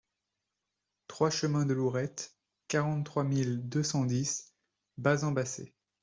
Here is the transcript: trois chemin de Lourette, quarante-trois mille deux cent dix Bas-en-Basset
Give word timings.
trois 1.07 1.29
chemin 1.29 1.63
de 1.67 1.75
Lourette, 1.75 2.35
quarante-trois 2.67 3.23
mille 3.23 3.69
deux 3.69 3.83
cent 3.83 4.03
dix 4.03 4.51
Bas-en-Basset 4.97 5.75